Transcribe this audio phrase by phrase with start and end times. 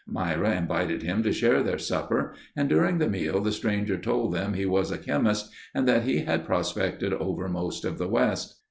[0.07, 4.55] Myra invited him to share their supper and during the meal the stranger told them
[4.55, 8.57] he was a chemist and that he had prospected over most of the West.